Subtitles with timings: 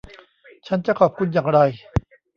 [0.67, 1.59] ฉันจะขอบคุณอย่างไร